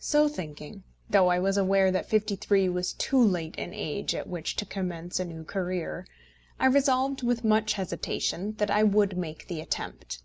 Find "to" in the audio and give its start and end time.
4.56-4.64